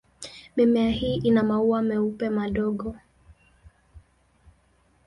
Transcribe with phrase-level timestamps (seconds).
[0.55, 2.95] Mimea hii ina maua meupe madogo.